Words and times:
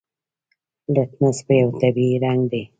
لتمس 0.93 1.37
یو 1.59 1.69
طبیعي 1.81 2.15
رنګ 2.23 2.41
دی. 2.51 2.63